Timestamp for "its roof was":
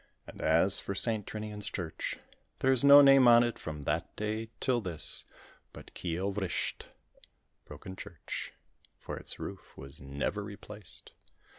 9.15-9.99